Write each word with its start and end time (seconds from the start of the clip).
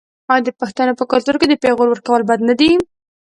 آیا 0.31 0.43
د 0.45 0.49
پښتنو 0.61 0.93
په 0.99 1.03
کلتور 1.11 1.35
کې 1.39 1.47
د 1.49 1.53
پیغور 1.63 1.87
ورکول 1.89 2.21
بد 2.29 2.39
نه 2.49 2.53
دي؟ 2.59 2.71